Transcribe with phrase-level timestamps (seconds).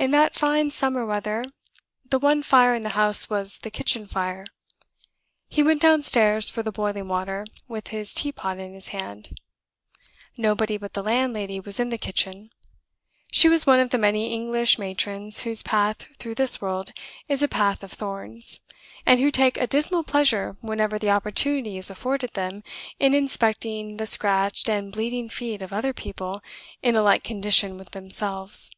[0.00, 1.44] In that fine summer weather,
[2.08, 4.46] the one fire in the house was the kitchen fire.
[5.48, 9.40] He went downstairs for the boiling water, with his teapot in his hand.
[10.36, 12.50] Nobody but the landlady was in the kitchen.
[13.32, 16.92] She was one of the many English matrons whose path through this world
[17.26, 18.60] is a path of thorns;
[19.04, 22.62] and who take a dismal pleasure, whenever the opportunity is afforded them,
[23.00, 26.40] in inspecting the scratched and bleeding feet of other people
[26.84, 28.70] in a like condition with themselves.